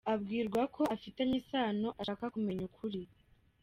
Abwirwa 0.13 0.61
ko 0.73 0.79
bafitanye 0.89 1.35
isano 1.41 1.89
ashaka 2.01 2.25
kumenya 2.33 2.63
ukuri. 2.69 3.01